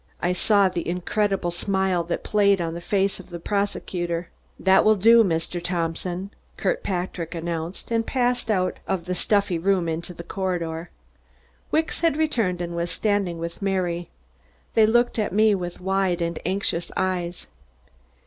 I 0.19 0.33
saw 0.33 0.67
the 0.67 0.87
incredible 0.87 1.51
smile 1.51 2.03
that 2.05 2.23
played 2.23 2.59
on 2.59 2.73
the 2.73 2.81
face 2.81 3.19
of 3.19 3.29
the 3.29 3.37
prosecutor. 3.39 4.29
"That 4.59 4.83
will 4.83 4.95
do, 4.95 5.23
Mr. 5.23 5.63
Thompson," 5.63 6.31
Kirkpatrick 6.57 7.35
announced, 7.35 7.91
and 7.91 8.03
I 8.03 8.07
passed 8.11 8.49
out 8.49 8.77
of 8.87 9.05
the 9.05 9.13
stuffy 9.13 9.59
room 9.59 9.87
into 9.87 10.15
the 10.15 10.23
corridor. 10.23 10.89
Wicks 11.69 11.99
had 11.99 12.17
returned 12.17 12.61
and 12.61 12.75
was 12.75 12.89
standing 12.89 13.37
with 13.37 13.61
Mary. 13.61 14.09
They 14.73 14.87
looked 14.87 15.19
at 15.19 15.33
me 15.33 15.53
with 15.53 15.79
wide 15.79 16.19
and 16.19 16.39
anxious 16.47 16.91
eyes. 16.97 17.45